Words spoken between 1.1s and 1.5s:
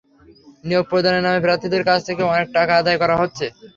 নামে